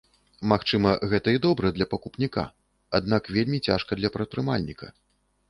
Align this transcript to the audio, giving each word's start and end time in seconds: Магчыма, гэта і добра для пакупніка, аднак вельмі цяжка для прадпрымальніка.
Магчыма, 0.51 0.93
гэта 1.11 1.33
і 1.37 1.41
добра 1.43 1.71
для 1.75 1.87
пакупніка, 1.91 2.43
аднак 3.01 3.31
вельмі 3.37 3.61
цяжка 3.69 4.01
для 4.01 4.13
прадпрымальніка. 4.19 4.93